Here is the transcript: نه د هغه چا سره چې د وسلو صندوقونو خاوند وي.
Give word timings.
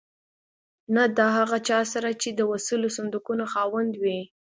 نه 0.95 1.03
د 1.17 1.19
هغه 1.37 1.57
چا 1.69 1.79
سره 1.93 2.09
چې 2.21 2.29
د 2.33 2.39
وسلو 2.51 2.87
صندوقونو 2.97 3.43
خاوند 3.53 3.91
وي. 4.01 4.19